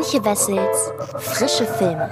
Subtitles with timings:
[0.00, 2.08] Antje Wessels Frische Filme.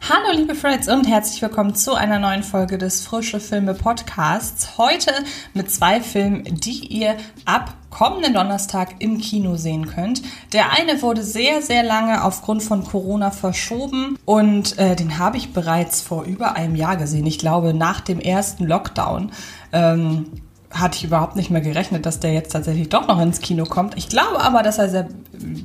[0.00, 4.76] Hallo liebe Freds und herzlich willkommen zu einer neuen Folge des Frische Filme Podcasts.
[4.76, 5.12] Heute
[5.54, 10.22] mit zwei Filmen, die ihr ab kommenden Donnerstag im Kino sehen könnt.
[10.52, 15.52] Der eine wurde sehr, sehr lange aufgrund von Corona verschoben und äh, den habe ich
[15.52, 17.26] bereits vor über einem Jahr gesehen.
[17.26, 19.32] Ich glaube nach dem ersten Lockdown.
[19.72, 20.26] Ähm,
[20.70, 23.96] hatte ich überhaupt nicht mehr gerechnet, dass der jetzt tatsächlich doch noch ins Kino kommt.
[23.96, 25.08] Ich glaube aber, dass er sehr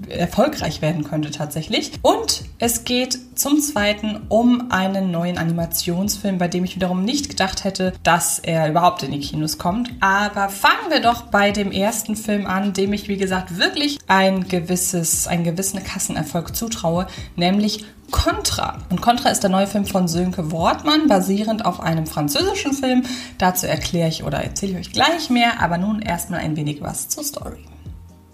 [0.09, 1.91] erfolgreich werden könnte tatsächlich.
[2.02, 7.63] Und es geht zum Zweiten um einen neuen Animationsfilm, bei dem ich wiederum nicht gedacht
[7.63, 9.89] hätte, dass er überhaupt in die Kinos kommt.
[9.99, 14.47] Aber fangen wir doch bei dem ersten Film an, dem ich, wie gesagt, wirklich ein
[14.47, 18.77] gewisses, einen gewissen Kassenerfolg zutraue, nämlich Contra.
[18.89, 23.03] Und Contra ist der neue Film von Sönke Wortmann, basierend auf einem französischen Film.
[23.38, 27.09] Dazu erkläre ich oder erzähle ich euch gleich mehr, aber nun erstmal ein wenig was
[27.09, 27.66] zur Story.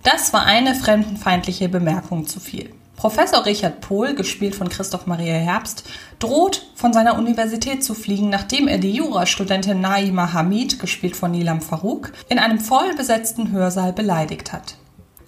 [0.03, 2.71] Das war eine fremdenfeindliche Bemerkung zu viel.
[2.99, 5.85] Professor Richard Pohl, gespielt von Christoph Maria Herbst,
[6.19, 11.61] droht von seiner Universität zu fliegen, nachdem er die Jurastudentin Naima Hamid, gespielt von Nilam
[11.61, 14.75] Farouk, in einem vollbesetzten Hörsaal beleidigt hat.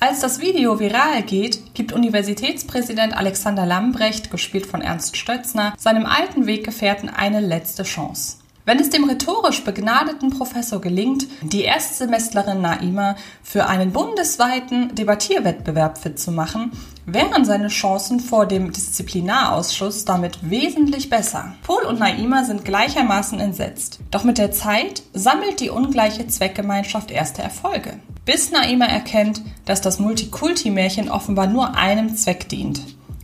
[0.04, 6.48] Als das Video viral geht, gibt Universitätspräsident Alexander Lambrecht, gespielt von Ernst Stötzner, seinem alten
[6.48, 8.38] Weggefährten eine letzte Chance.
[8.66, 16.20] Wenn es dem rhetorisch begnadeten Professor gelingt, die Erstsemestlerin Naima für einen bundesweiten Debattierwettbewerb fit
[16.20, 16.72] zu machen,
[17.06, 21.54] wären seine Chancen vor dem Disziplinarausschuss damit wesentlich besser.
[21.62, 24.00] Pohl und Naima sind gleichermaßen entsetzt.
[24.10, 30.00] Doch mit der Zeit sammelt die ungleiche Zweckgemeinschaft erste Erfolge bis Naima erkennt, dass das
[30.00, 32.82] Multikulti-Märchen offenbar nur einem Zweck dient,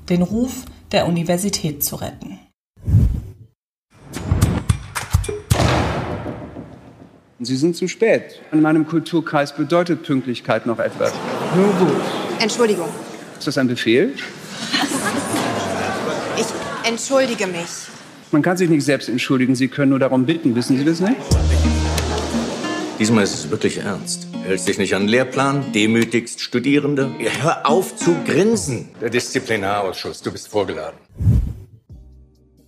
[0.09, 2.39] den Ruf der Universität zu retten.
[7.39, 8.41] Sie sind zu spät.
[8.51, 11.13] In meinem Kulturkreis bedeutet Pünktlichkeit noch etwas.
[11.55, 12.01] Nur gut.
[12.39, 12.89] Entschuldigung.
[13.37, 14.13] Ist das ein Befehl?
[16.39, 16.45] Ich
[16.87, 17.87] entschuldige mich.
[18.31, 20.55] Man kann sich nicht selbst entschuldigen, Sie können nur darum bitten.
[20.55, 21.15] Wissen Sie das nicht?
[22.99, 24.27] Diesmal ist es wirklich ernst.
[24.43, 27.11] Hältst dich nicht an den Lehrplan, demütigst Studierende.
[27.19, 28.89] Ja, hör auf zu grinsen.
[28.99, 30.97] Der Disziplinarausschuss, du bist vorgeladen.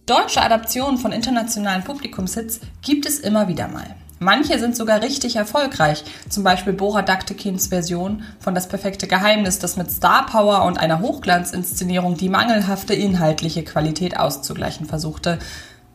[0.06, 3.96] Deutsche Adaptionen von internationalen Publikumshits gibt es immer wieder mal.
[4.20, 9.78] Manche sind sogar richtig erfolgreich, zum Beispiel Bora Daktekins Version von Das perfekte Geheimnis, das
[9.78, 15.40] mit Star Power und einer Hochglanzinszenierung die mangelhafte inhaltliche Qualität auszugleichen versuchte,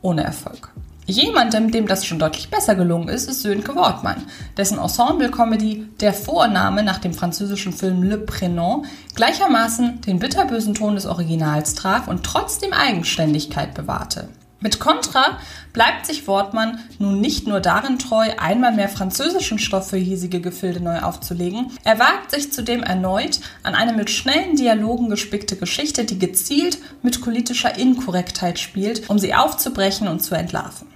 [0.00, 0.72] ohne Erfolg.
[1.06, 4.22] Jemandem, dem das schon deutlich besser gelungen ist, ist Sönke Wortmann,
[4.56, 11.04] dessen Ensemble-Comedy Der Vorname nach dem französischen Film Le Prénom gleichermaßen den bitterbösen Ton des
[11.04, 14.28] Originals traf und trotzdem Eigenständigkeit bewahrte.
[14.60, 15.38] Mit Contra
[15.74, 20.80] bleibt sich Wortmann nun nicht nur darin treu, einmal mehr französischen Stoff für hiesige Gefilde
[20.80, 26.18] neu aufzulegen, er wagt sich zudem erneut an eine mit schnellen Dialogen gespickte Geschichte, die
[26.18, 30.93] gezielt mit politischer Inkorrektheit spielt, um sie aufzubrechen und zu entlarven.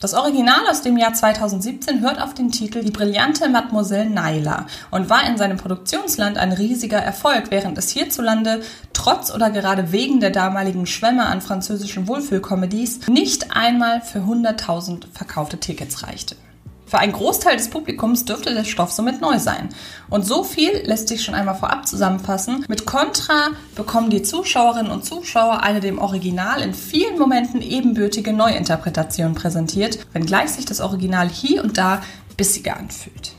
[0.00, 5.10] Das Original aus dem Jahr 2017 hört auf den Titel Die brillante Mademoiselle Naila und
[5.10, 8.62] war in seinem Produktionsland ein riesiger Erfolg, während es hierzulande
[8.94, 15.58] trotz oder gerade wegen der damaligen Schwämme an französischen Wohlfühlkomedies nicht einmal für 100.000 verkaufte
[15.58, 16.34] Tickets reichte.
[16.90, 19.68] Für einen Großteil des Publikums dürfte der Stoff somit neu sein.
[20.08, 22.64] Und so viel lässt sich schon einmal vorab zusammenfassen.
[22.66, 29.36] Mit Contra bekommen die Zuschauerinnen und Zuschauer eine dem Original in vielen Momenten ebenbürtige Neuinterpretation
[29.36, 32.02] präsentiert, wenngleich sich das Original hier und da
[32.36, 33.34] bissiger anfühlt.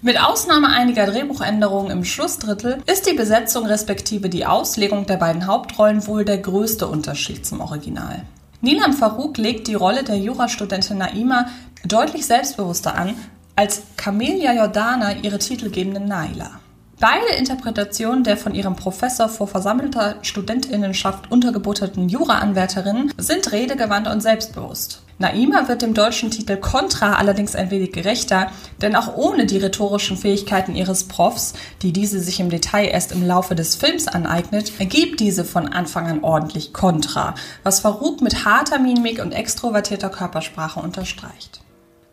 [0.00, 6.06] Mit Ausnahme einiger Drehbuchänderungen im Schlussdrittel ist die Besetzung respektive die Auslegung der beiden Hauptrollen
[6.06, 8.22] wohl der größte Unterschied zum Original.
[8.62, 11.46] Nilam Farouk legt die Rolle der Jurastudentin Naima
[11.84, 13.14] deutlich selbstbewusster an
[13.54, 16.60] als Camelia Jordana ihre titelgebende Naila.
[16.98, 25.02] Beide Interpretationen der von ihrem Professor vor versammelter Studentinnenschaft untergeboteten Jura-Anwärterinnen sind redegewandt und selbstbewusst.
[25.18, 28.50] Naima wird dem deutschen Titel Contra allerdings ein wenig gerechter,
[28.80, 31.52] denn auch ohne die rhetorischen Fähigkeiten ihres Profs,
[31.82, 36.06] die diese sich im Detail erst im Laufe des Films aneignet, ergibt diese von Anfang
[36.06, 41.60] an ordentlich Contra, was Farouk mit harter Mimik und extrovertierter Körpersprache unterstreicht.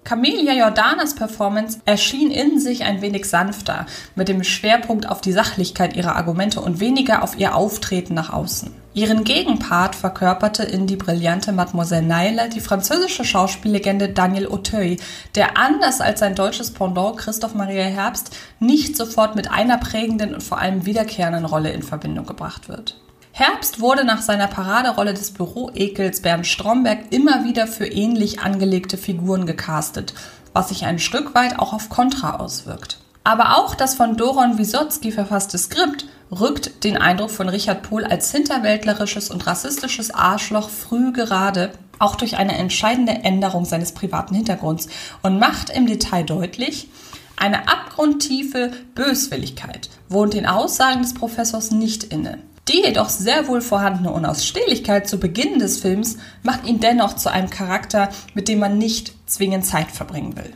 [0.04, 3.86] Camelia Jordanas Performance erschien in sich ein wenig sanfter,
[4.16, 8.74] mit dem Schwerpunkt auf die Sachlichkeit ihrer Argumente und weniger auf ihr Auftreten nach außen.
[8.94, 14.98] Ihren Gegenpart verkörperte in die brillante Mademoiselle Naila die französische Schauspiellegende Daniel Auteuil,
[15.36, 20.44] der anders als sein deutsches Pendant Christoph Maria Herbst nicht sofort mit einer prägenden und
[20.44, 23.00] vor allem wiederkehrenden Rolle in Verbindung gebracht wird.
[23.36, 29.48] Herbst wurde nach seiner Paraderolle des Büroekels Bernd Stromberg immer wieder für ähnlich angelegte Figuren
[29.48, 30.14] gecastet,
[30.54, 33.00] was sich ein Stück weit auch auf Contra auswirkt.
[33.24, 38.32] Aber auch das von Doron Wisotzki verfasste Skript rückt den Eindruck von Richard Pohl als
[38.32, 44.90] hinterwäldlerisches und rassistisches Arschloch früh gerade, auch durch eine entscheidende Änderung seines privaten Hintergrunds
[45.24, 46.88] und macht im Detail deutlich,
[47.36, 52.38] eine abgrundtiefe Böswilligkeit wohnt den Aussagen des Professors nicht inne.
[52.70, 57.50] Die jedoch sehr wohl vorhandene Unausstehlichkeit zu Beginn des Films macht ihn dennoch zu einem
[57.50, 60.54] Charakter, mit dem man nicht zwingend Zeit verbringen will.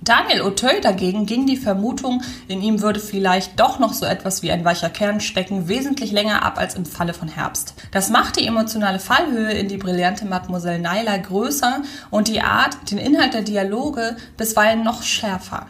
[0.00, 4.50] Daniel Auteuil dagegen ging die Vermutung, in ihm würde vielleicht doch noch so etwas wie
[4.50, 7.74] ein weicher Kern stecken, wesentlich länger ab als im Falle von Herbst.
[7.92, 12.98] Das macht die emotionale Fallhöhe in die brillante Mademoiselle Naila größer und die Art, den
[12.98, 15.68] Inhalt der Dialoge bisweilen noch schärfer.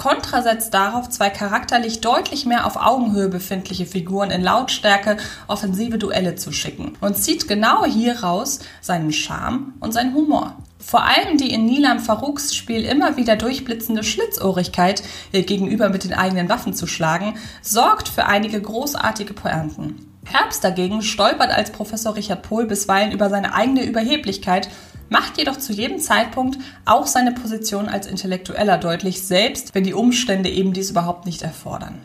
[0.00, 6.36] Kontra setzt darauf, zwei charakterlich deutlich mehr auf Augenhöhe befindliche Figuren in Lautstärke offensive Duelle
[6.36, 10.56] zu schicken und zieht genau hieraus seinen Charme und seinen Humor.
[10.78, 15.02] Vor allem die in Nilam Farouks Spiel immer wieder durchblitzende Schlitzohrigkeit,
[15.32, 20.06] ihr gegenüber mit den eigenen Waffen zu schlagen, sorgt für einige großartige Pointen.
[20.24, 24.70] Herbst dagegen stolpert als Professor Richard Pohl bisweilen über seine eigene Überheblichkeit
[25.10, 30.48] macht jedoch zu jedem Zeitpunkt auch seine Position als Intellektueller deutlich, selbst wenn die Umstände
[30.48, 31.98] eben dies überhaupt nicht erfordern.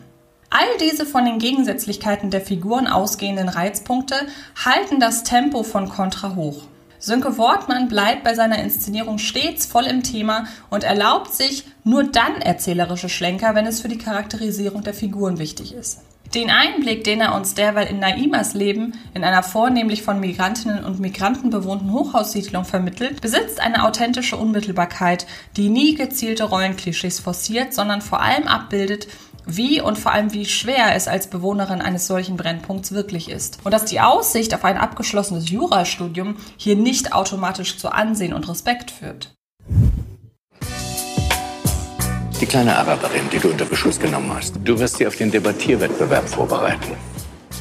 [0.50, 4.14] All diese von den Gegensätzlichkeiten der Figuren ausgehenden Reizpunkte
[4.64, 6.62] halten das Tempo von Contra hoch.
[6.98, 12.40] Sönke Wortmann bleibt bei seiner Inszenierung stets voll im Thema und erlaubt sich nur dann
[12.40, 16.00] erzählerische Schlenker, wenn es für die Charakterisierung der Figuren wichtig ist.
[16.34, 21.00] Den Einblick, den er uns derweil in Naimas Leben in einer vornehmlich von Migrantinnen und
[21.00, 25.26] Migranten bewohnten Hochhaussiedlung vermittelt, besitzt eine authentische Unmittelbarkeit,
[25.56, 29.08] die nie gezielte Rollenklischees forciert, sondern vor allem abbildet,
[29.46, 33.60] wie und vor allem wie schwer es als Bewohnerin eines solchen Brennpunkts wirklich ist.
[33.64, 38.90] Und dass die Aussicht auf ein abgeschlossenes Jurastudium hier nicht automatisch zu Ansehen und Respekt
[38.90, 39.35] führt.
[42.40, 44.54] Die kleine Araberin, die du unter Beschuss genommen hast.
[44.62, 46.92] Du wirst sie auf den Debattierwettbewerb vorbereiten.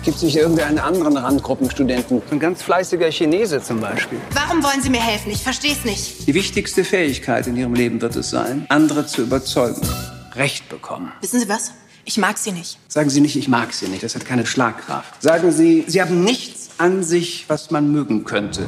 [0.04, 2.22] Gibt es nicht irgendeinen anderen Randgruppenstudenten?
[2.30, 4.19] Ein ganz fleißiger Chinese zum Beispiel.
[4.33, 5.31] Warum wollen Sie mir helfen?
[5.31, 6.27] Ich verstehe es nicht.
[6.27, 9.81] Die wichtigste Fähigkeit in Ihrem Leben wird es sein, andere zu überzeugen.
[10.36, 11.12] Recht bekommen.
[11.22, 11.72] Wissen Sie was?
[12.04, 12.77] Ich mag Sie nicht.
[12.89, 14.04] Sagen Sie nicht, ich mag Sie nicht.
[14.04, 15.24] Das hat keine Schlagkraft.
[15.24, 18.68] Sagen Sie, Sie haben nichts an sich, was man mögen könnte.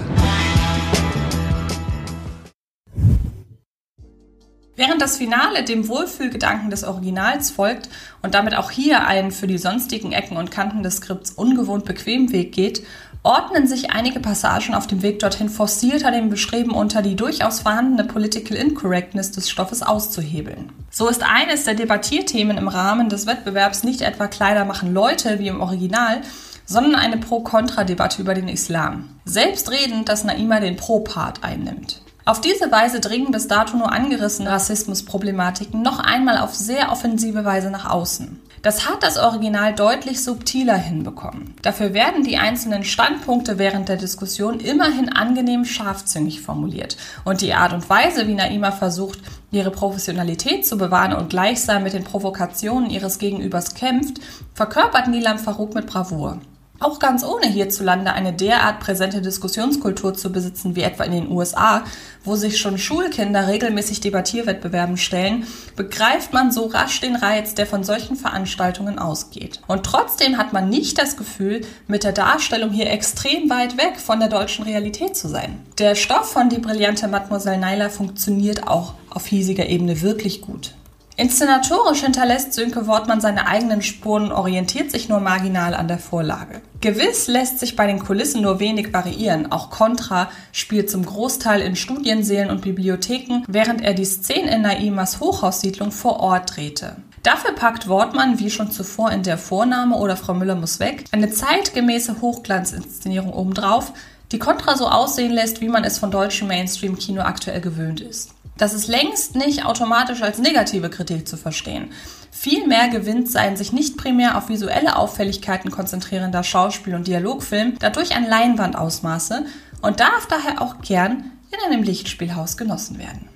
[4.77, 7.89] Während das Finale dem Wohlfühlgedanken des Originals folgt
[8.21, 12.31] und damit auch hier einen für die sonstigen Ecken und Kanten des Skripts ungewohnt bequem
[12.31, 12.83] Weg geht,
[13.23, 18.03] ordnen sich einige Passagen auf dem Weg dorthin forcierter dem Bestreben unter, die durchaus vorhandene
[18.03, 20.71] Political Incorrectness des Stoffes auszuhebeln.
[20.91, 25.47] So ist eines der Debattierthemen im Rahmen des Wettbewerbs nicht etwa Kleider machen Leute wie
[25.47, 26.21] im Original,
[26.67, 29.09] sondern eine Pro-Kontra-Debatte über den Islam.
[29.25, 32.03] Selbstredend, dass Naima den Pro-Part einnimmt.
[32.27, 37.71] Auf diese Weise dringen bis dato nur angerissene Rassismusproblematiken noch einmal auf sehr offensive Weise
[37.71, 38.41] nach außen.
[38.61, 41.53] Das hat das Original deutlich subtiler hinbekommen.
[41.61, 46.97] Dafür werden die einzelnen Standpunkte während der Diskussion immerhin angenehm scharfzüngig formuliert.
[47.23, 49.19] Und die Art und Weise, wie Naima versucht,
[49.51, 54.19] ihre Professionalität zu bewahren und gleichsam mit den Provokationen ihres Gegenübers kämpft,
[54.53, 56.41] verkörpert Nilam Farouk mit Bravour.
[56.79, 61.83] Auch ganz ohne hierzulande eine derart präsente Diskussionskultur zu besitzen wie etwa in den USA,
[62.23, 67.83] wo sich schon Schulkinder regelmäßig Debattierwettbewerben stellen, begreift man so rasch den Reiz, der von
[67.83, 69.61] solchen Veranstaltungen ausgeht.
[69.65, 74.19] Und trotzdem hat man nicht das Gefühl, mit der Darstellung hier extrem weit weg von
[74.19, 75.59] der deutschen Realität zu sein.
[75.79, 80.75] Der Stoff von Die brillante Mademoiselle Naila funktioniert auch auf hiesiger Ebene wirklich gut.
[81.19, 86.61] Inszenatorisch hinterlässt Sönke Wortmann seine eigenen Spuren und orientiert sich nur marginal an der Vorlage.
[86.79, 89.51] Gewiss lässt sich bei den Kulissen nur wenig variieren.
[89.51, 95.19] Auch Contra spielt zum Großteil in Studiensälen und Bibliotheken, während er die Szenen in Naimas
[95.19, 96.97] Hochhaussiedlung vor Ort drehte.
[97.23, 101.31] Dafür packt Wortmann, wie schon zuvor in der Vorname oder Frau Müller muss weg, eine
[101.31, 103.91] zeitgemäße Hochglanzinszenierung obendrauf,
[104.31, 108.36] die Contra so aussehen lässt, wie man es von deutschem Mainstream-Kino aktuell gewöhnt ist.
[108.57, 111.91] Das ist längst nicht automatisch als negative Kritik zu verstehen.
[112.31, 118.27] Vielmehr gewinnt sein sich nicht primär auf visuelle Auffälligkeiten konzentrierender Schauspiel- und Dialogfilm dadurch ein
[118.27, 119.45] Leinwandausmaße
[119.81, 123.29] und darf daher auch gern in einem Lichtspielhaus genossen werden.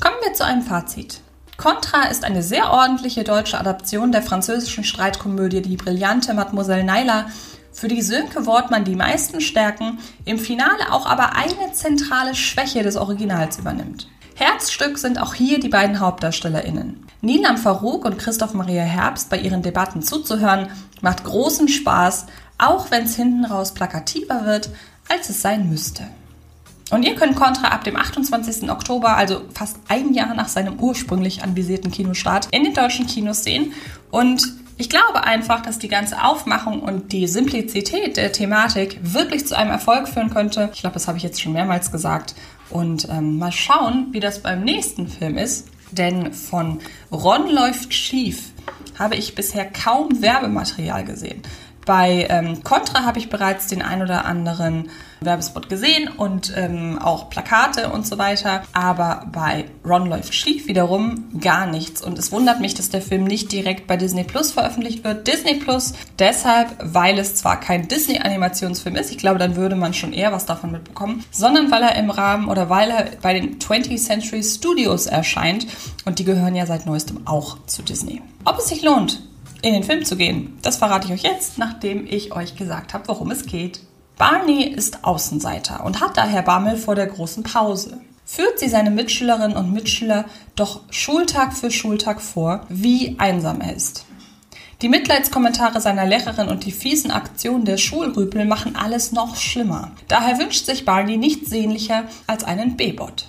[0.00, 1.20] Kommen wir zu einem Fazit.
[1.56, 7.26] Contra ist eine sehr ordentliche deutsche Adaption der französischen Streitkomödie Die brillante Mademoiselle Naila,
[7.72, 12.96] für die Sönke Wortmann die meisten Stärken, im Finale auch aber eine zentrale Schwäche des
[12.96, 14.08] Originals übernimmt.
[14.38, 17.06] Herzstück sind auch hier die beiden HauptdarstellerInnen.
[17.22, 20.68] Nilam Farouk und Christoph Maria Herbst bei ihren Debatten zuzuhören,
[21.00, 22.26] macht großen Spaß,
[22.58, 24.68] auch wenn es hinten raus plakativer wird,
[25.08, 26.02] als es sein müsste.
[26.90, 28.70] Und ihr könnt Contra ab dem 28.
[28.70, 33.72] Oktober, also fast ein Jahr nach seinem ursprünglich anvisierten Kinostart, in den deutschen Kinos sehen.
[34.10, 39.56] Und ich glaube einfach, dass die ganze Aufmachung und die Simplizität der Thematik wirklich zu
[39.56, 40.68] einem Erfolg führen könnte.
[40.74, 42.34] Ich glaube, das habe ich jetzt schon mehrmals gesagt.
[42.70, 45.68] Und ähm, mal schauen, wie das beim nächsten Film ist.
[45.92, 46.80] Denn von
[47.12, 48.50] Ron läuft schief
[48.98, 51.42] habe ich bisher kaum Werbematerial gesehen.
[51.86, 54.90] Bei ähm, Contra habe ich bereits den ein oder anderen
[55.20, 58.64] Werbespot gesehen und ähm, auch Plakate und so weiter.
[58.72, 62.02] Aber bei Ron läuft schief wiederum gar nichts.
[62.02, 65.28] Und es wundert mich, dass der Film nicht direkt bei Disney Plus veröffentlicht wird.
[65.28, 70.12] Disney Plus deshalb, weil es zwar kein Disney-Animationsfilm ist, ich glaube, dann würde man schon
[70.12, 74.04] eher was davon mitbekommen, sondern weil er im Rahmen oder weil er bei den 20th
[74.04, 75.68] Century Studios erscheint.
[76.04, 78.22] Und die gehören ja seit neuestem auch zu Disney.
[78.44, 79.25] Ob es sich lohnt,
[79.62, 80.58] in den Film zu gehen.
[80.62, 83.80] Das verrate ich euch jetzt, nachdem ich euch gesagt habe, worum es geht.
[84.18, 88.00] Barney ist Außenseiter und hat daher Bammel vor der großen Pause.
[88.24, 90.24] Führt sie seine Mitschülerinnen und Mitschüler
[90.56, 94.06] doch Schultag für Schultag vor, wie einsam er ist.
[94.82, 99.92] Die Mitleidskommentare seiner Lehrerin und die fiesen Aktionen der Schulrüpel machen alles noch schlimmer.
[100.08, 103.28] Daher wünscht sich Barney nichts sehnlicher als einen B-Bot.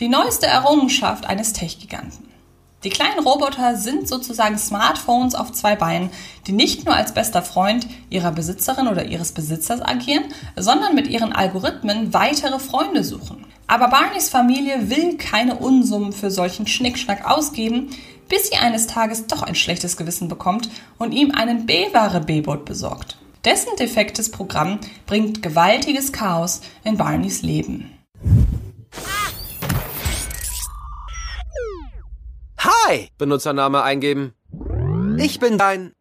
[0.00, 2.31] Die neueste Errungenschaft eines Tech-Giganten.
[2.84, 6.10] Die kleinen Roboter sind sozusagen Smartphones auf zwei Beinen,
[6.46, 10.24] die nicht nur als bester Freund ihrer Besitzerin oder ihres Besitzers agieren,
[10.56, 13.46] sondern mit ihren Algorithmen weitere Freunde suchen.
[13.68, 17.90] Aber Barneys Familie will keine Unsummen für solchen Schnickschnack ausgeben,
[18.28, 23.16] bis sie eines Tages doch ein schlechtes Gewissen bekommt und ihm einen B-Ware B-Bot besorgt.
[23.44, 27.90] Dessen defektes Programm bringt gewaltiges Chaos in Barneys Leben.
[32.92, 33.08] Hi!
[33.16, 34.34] Benutzername eingeben.
[35.16, 35.94] Ich bin dein,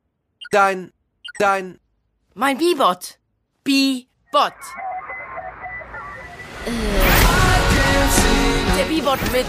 [0.51, 0.91] dein,
[1.39, 1.79] dein.
[2.33, 3.17] Mein B-Bot.
[3.63, 4.51] B-Bot.
[6.65, 6.71] Äh.
[8.77, 9.45] Der B-Bot mit.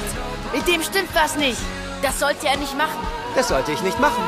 [0.55, 1.59] Mit dem stimmt was nicht.
[2.01, 3.01] Das sollte er nicht machen.
[3.35, 4.23] Das sollte ich nicht machen.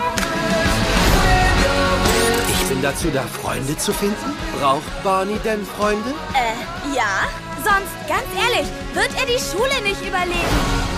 [2.49, 4.37] Ich bin dazu da, Freunde zu finden.
[4.59, 6.11] Braucht Barney denn Freunde?
[6.35, 7.29] Äh, ja.
[7.63, 10.94] Sonst, ganz ehrlich, wird er die Schule nicht überleben.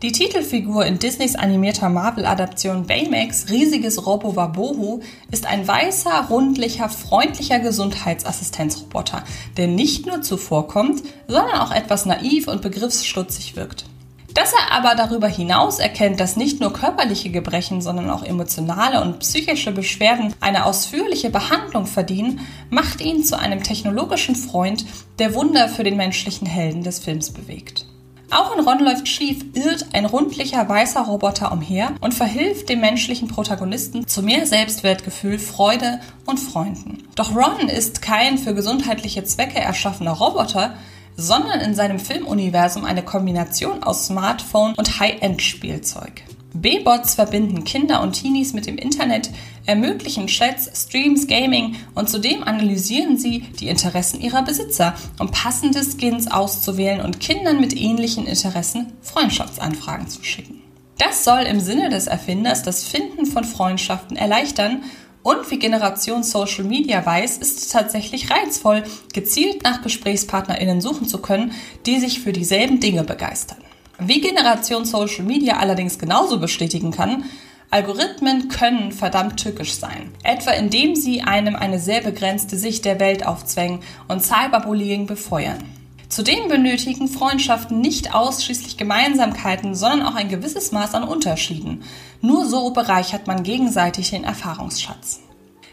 [0.00, 5.00] Die Titelfigur in Disneys animierter Marvel-Adaption Baymax, riesiges Robo Wabohu,
[5.32, 9.24] ist ein weißer, rundlicher, freundlicher Gesundheitsassistenzroboter,
[9.56, 13.86] der nicht nur zuvorkommt, sondern auch etwas naiv und begriffsstutzig wirkt.
[14.34, 19.18] Dass er aber darüber hinaus erkennt, dass nicht nur körperliche Gebrechen, sondern auch emotionale und
[19.18, 22.38] psychische Beschwerden eine ausführliche Behandlung verdienen,
[22.70, 24.84] macht ihn zu einem technologischen Freund,
[25.18, 27.87] der Wunder für den menschlichen Helden des Films bewegt.
[28.30, 33.28] Auch in Ron läuft schief irrt ein rundlicher weißer Roboter umher und verhilft dem menschlichen
[33.28, 37.04] Protagonisten zu mehr Selbstwertgefühl, Freude und Freunden.
[37.14, 40.74] Doch Ron ist kein für gesundheitliche Zwecke erschaffener Roboter,
[41.16, 46.22] sondern in seinem Filmuniversum eine Kombination aus Smartphone und High-End-Spielzeug.
[46.52, 49.30] B-Bots verbinden Kinder und Teenies mit dem Internet,
[49.68, 56.30] ermöglichen Chats, Streams, Gaming und zudem analysieren sie die Interessen ihrer Besitzer, um passende Skins
[56.30, 60.62] auszuwählen und Kindern mit ähnlichen Interessen Freundschaftsanfragen zu schicken.
[60.96, 64.82] Das soll im Sinne des Erfinders das Finden von Freundschaften erleichtern
[65.22, 68.82] und wie Generation Social Media weiß, ist es tatsächlich reizvoll,
[69.12, 71.52] gezielt nach GesprächspartnerInnen suchen zu können,
[71.86, 73.58] die sich für dieselben Dinge begeistern.
[73.98, 77.24] Wie Generation Social Media allerdings genauso bestätigen kann,
[77.70, 80.12] Algorithmen können verdammt tückisch sein.
[80.22, 85.62] Etwa indem sie einem eine sehr begrenzte Sicht der Welt aufzwängen und Cyberbullying befeuern.
[86.08, 91.82] Zudem benötigen Freundschaften nicht ausschließlich Gemeinsamkeiten, sondern auch ein gewisses Maß an Unterschieden.
[92.22, 95.20] Nur so bereichert man gegenseitig den Erfahrungsschatz.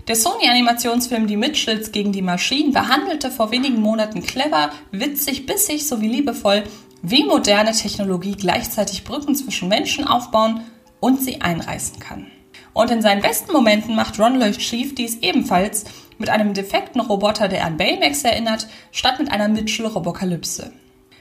[0.10, 6.10] Der Sony-Animationsfilm Die Mitchells gegen die Maschinen behandelte vor wenigen Monaten clever, witzig, bissig sowie
[6.10, 6.64] liebevoll
[7.02, 10.62] wie moderne Technologie gleichzeitig Brücken zwischen Menschen aufbauen
[11.06, 12.32] und sie einreißen kann.
[12.74, 15.86] Und in seinen besten Momenten macht Ron schief dies ebenfalls
[16.18, 20.74] mit einem defekten Roboter, der an Baymax erinnert, statt mit einer Mitchell-Robokalypse.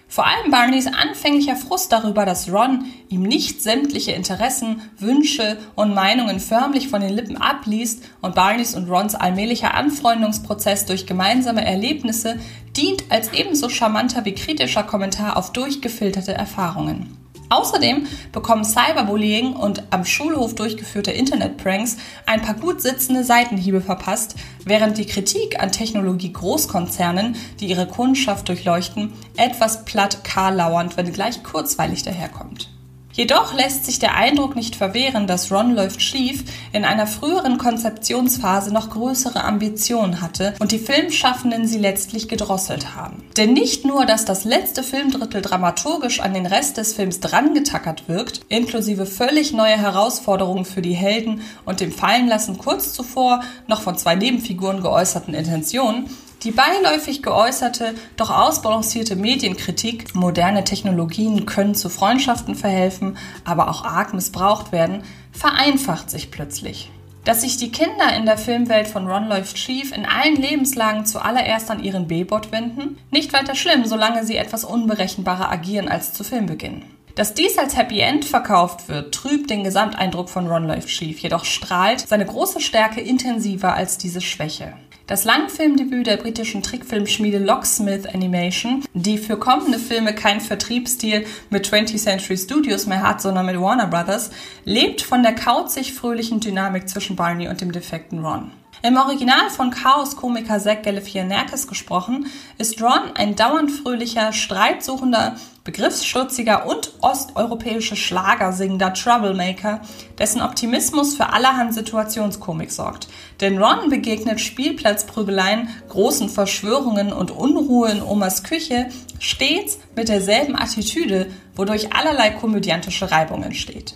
[0.08, 6.40] Vor allem Barneys anfänglicher Frust darüber, dass Ron ihm nicht sämtliche Interessen, Wünsche und Meinungen
[6.40, 12.38] förmlich von den Lippen abliest und Barneys und Rons allmählicher Anfreundungsprozess durch gemeinsame Erlebnisse
[12.74, 17.23] dient als ebenso charmanter wie kritischer Kommentar auf durchgefilterte Erfahrungen.
[17.50, 21.96] Außerdem bekommen Cyberbullying und am Schulhof durchgeführte Internetpranks
[22.26, 24.34] ein paar gut sitzende Seitenhiebe verpasst,
[24.64, 32.02] während die Kritik an Technologie-Großkonzernen, die ihre Kundschaft durchleuchten, etwas platt karlauernd, wenn gleich kurzweilig
[32.02, 32.73] daherkommt.
[33.16, 36.42] Jedoch lässt sich der Eindruck nicht verwehren, dass Ron läuft schief
[36.72, 43.22] in einer früheren Konzeptionsphase noch größere Ambitionen hatte und die Filmschaffenden sie letztlich gedrosselt haben.
[43.36, 48.40] Denn nicht nur, dass das letzte Filmdrittel dramaturgisch an den Rest des Films drangetackert wirkt,
[48.48, 54.16] inklusive völlig neue Herausforderungen für die Helden und dem Fallenlassen kurz zuvor noch von zwei
[54.16, 56.10] Nebenfiguren geäußerten Intentionen,
[56.44, 64.12] die beiläufig geäußerte, doch ausbalancierte Medienkritik, moderne Technologien können zu Freundschaften verhelfen, aber auch arg
[64.14, 66.90] missbraucht werden, vereinfacht sich plötzlich.
[67.24, 71.70] Dass sich die Kinder in der Filmwelt von Ron läuft schief in allen Lebenslagen zuallererst
[71.70, 76.82] an ihren B-Bot wenden, nicht weiter schlimm, solange sie etwas unberechenbarer agieren als zu Filmbeginn.
[77.14, 81.46] Dass dies als Happy End verkauft wird, trübt den Gesamteindruck von Ron läuft schief, jedoch
[81.46, 84.74] strahlt seine große Stärke intensiver als diese Schwäche.
[85.06, 91.98] Das Langfilmdebüt der britischen Trickfilmschmiede Locksmith Animation, die für kommende Filme keinen Vertriebsstil mit 20th
[91.98, 94.30] Century Studios mehr hat, sondern mit Warner Brothers,
[94.64, 98.50] lebt von der kauzig fröhlichen Dynamik zwischen Barney und dem defekten Ron.
[98.84, 102.26] Im Original von Chaos-Komiker Zach Galifianakis gesprochen,
[102.58, 109.80] ist Ron ein dauernd fröhlicher, streitsuchender, begriffsstutziger und osteuropäische Schlagersingender Troublemaker,
[110.18, 113.08] dessen Optimismus für allerhand Situationskomik sorgt.
[113.40, 121.28] Denn Ron begegnet Spielplatzprügeleien, großen Verschwörungen und Unruhe in Omas Küche stets mit derselben Attitüde,
[121.56, 123.94] wodurch allerlei komödiantische Reibung entsteht.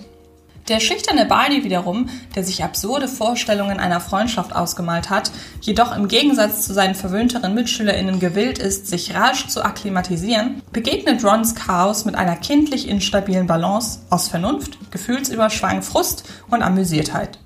[0.68, 5.30] Der schüchterne Barney wiederum, der sich absurde Vorstellungen einer Freundschaft ausgemalt hat,
[5.62, 11.54] jedoch im Gegensatz zu seinen verwöhnteren MitschülerInnen gewillt ist, sich rasch zu akklimatisieren, begegnet Rons
[11.54, 17.38] Chaos mit einer kindlich instabilen Balance aus Vernunft, Gefühlsüberschwang, Frust und Amüsiertheit.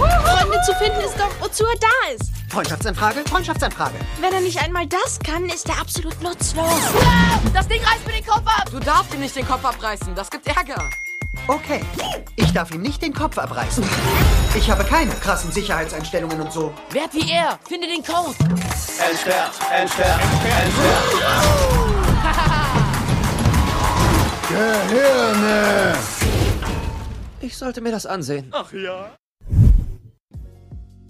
[0.00, 2.32] Freunde zu finden ist doch, wozu er da ist.
[2.48, 3.20] Freundschaftsanfrage?
[3.28, 3.94] Freundschaftsanfrage.
[4.20, 6.80] Wenn er nicht einmal das kann, ist er absolut nutzlos.
[7.54, 8.68] Das Ding reißt mir den Kopf ab.
[8.70, 10.90] Du darfst ihm nicht den Kopf abreißen, das gibt Ärger.
[11.48, 11.80] Okay,
[12.36, 13.84] ich darf ihm nicht den Kopf abreißen.
[14.54, 16.72] Ich habe keine krassen Sicherheitseinstellungen und so.
[16.90, 18.36] Werd wie er, finde den Code.
[18.38, 20.20] Entsperrt, entsperrt,
[20.64, 21.12] entsperrt.
[24.48, 25.94] Gehirne!
[27.40, 28.52] Ich sollte mir das ansehen.
[28.52, 29.10] Ach ja.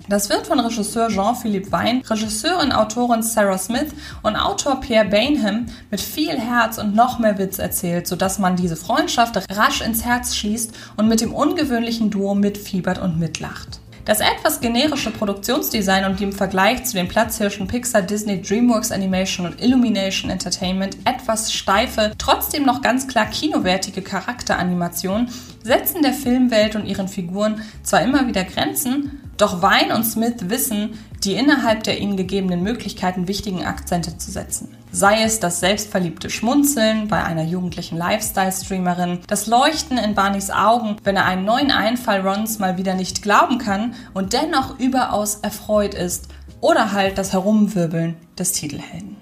[0.08, 6.00] Das wird von Regisseur Jean-Philippe Wein, Regisseurin, Autorin Sarah Smith und Autor Pierre Bainham mit
[6.00, 10.72] viel Herz und noch mehr Witz erzählt, sodass man diese Freundschaft rasch ins Herz schließt
[10.96, 13.80] und mit dem ungewöhnlichen Duo mitfiebert und mitlacht.
[14.04, 19.46] Das etwas generische Produktionsdesign und die im Vergleich zu den Platzhirschen Pixar, Disney, DreamWorks Animation
[19.46, 25.28] und Illumination Entertainment etwas steife, trotzdem noch ganz klar kinowertige Charakteranimation
[25.62, 30.98] setzen der Filmwelt und ihren Figuren zwar immer wieder Grenzen, doch Wein und Smith wissen,
[31.24, 34.76] die innerhalb der ihnen gegebenen Möglichkeiten wichtigen Akzente zu setzen.
[34.90, 41.16] Sei es das selbstverliebte Schmunzeln bei einer jugendlichen Lifestyle-Streamerin, das Leuchten in Barneys Augen, wenn
[41.16, 46.28] er einen neuen Einfall Rons mal wieder nicht glauben kann und dennoch überaus erfreut ist,
[46.60, 49.16] oder halt das Herumwirbeln des Titelhelden.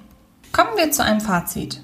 [0.53, 1.81] Kommen wir zu einem Fazit.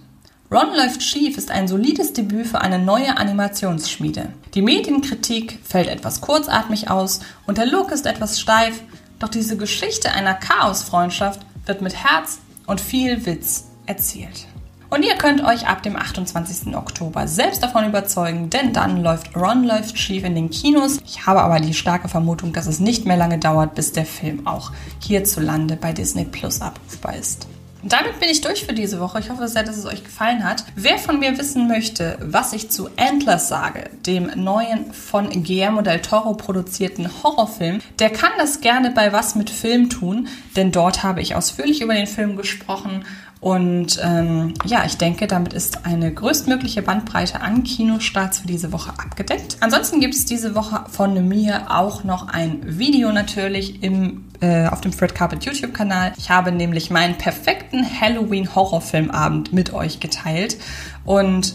[0.49, 4.29] Ron läuft schief ist ein solides Debüt für eine neue Animationsschmiede.
[4.55, 8.81] Die Medienkritik fällt etwas kurzatmig aus und der Look ist etwas steif,
[9.19, 14.47] doch diese Geschichte einer Chaosfreundschaft wird mit Herz und viel Witz erzählt.
[14.89, 16.77] Und ihr könnt euch ab dem 28.
[16.77, 20.99] Oktober selbst davon überzeugen, denn dann läuft Ron läuft schief in den Kinos.
[21.05, 24.47] Ich habe aber die starke Vermutung, dass es nicht mehr lange dauert, bis der Film
[24.47, 24.71] auch
[25.03, 27.49] hierzulande bei Disney Plus abrufbar ist.
[27.87, 29.21] Und damit bin ich durch für diese Woche.
[29.21, 30.65] Ich hoffe sehr, dass es euch gefallen hat.
[30.75, 36.03] Wer von mir wissen möchte, was ich zu Endless sage, dem neuen von Guillermo del
[36.03, 41.21] Toro produzierten Horrorfilm, der kann das gerne bei Was mit Film tun, denn dort habe
[41.21, 43.05] ich ausführlich über den Film gesprochen
[43.41, 48.91] und ähm, ja, ich denke, damit ist eine größtmögliche Bandbreite an Kinostarts für diese Woche
[48.91, 49.59] abgedeckt.
[49.61, 54.81] Ansonsten gibt es diese Woche von mir auch noch ein Video natürlich im, äh, auf
[54.81, 56.15] dem Fred Carpet YouTube-Kanal.
[56.17, 60.57] Ich habe nämlich meinen perfekten Halloween-Horrorfilmabend mit euch geteilt.
[61.05, 61.55] Und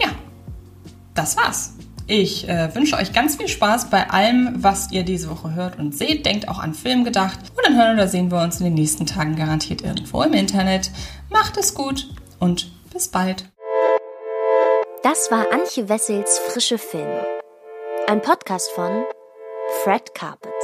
[0.00, 0.08] ja,
[1.14, 1.77] das war's.
[2.10, 5.94] Ich äh, wünsche euch ganz viel Spaß bei allem, was ihr diese Woche hört und
[5.94, 6.24] seht.
[6.24, 7.38] Denkt auch an Film gedacht.
[7.54, 10.90] Und dann hören oder sehen wir uns in den nächsten Tagen garantiert irgendwo im Internet.
[11.28, 12.08] Macht es gut
[12.40, 13.44] und bis bald.
[15.02, 17.26] Das war Antje Wessels Frische Filme.
[18.06, 19.04] Ein Podcast von
[19.84, 20.57] Fred Carpet.